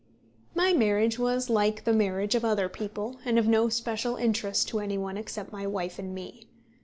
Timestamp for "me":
6.15-6.47